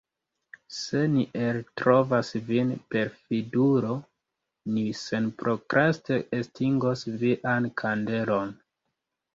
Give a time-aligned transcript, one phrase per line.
[0.75, 3.93] Se ni eltrovas vin perfidulo,
[4.77, 8.61] ni senprokraste estingos vian kandelon.